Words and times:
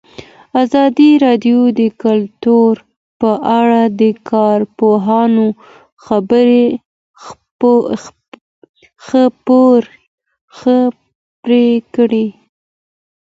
ازادي 0.63 1.11
راډیو 1.25 1.59
د 1.79 1.81
کلتور 2.03 2.73
په 3.19 3.31
اړه 3.59 3.81
د 4.01 4.03
کارپوهانو 4.31 5.47
خبرې 6.05 6.67
خپرې 10.59 11.71
کړي. 11.95 12.27